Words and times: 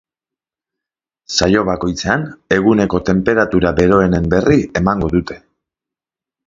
Saio 1.35 1.61
bakoitzean, 1.67 2.25
eguneko 2.57 3.03
tenperatura 3.13 3.75
beroenen 3.83 4.29
berri 4.35 4.61
emango 4.83 5.13
dute. 5.17 5.41